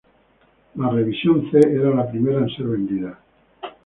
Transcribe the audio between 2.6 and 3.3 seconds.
vendida.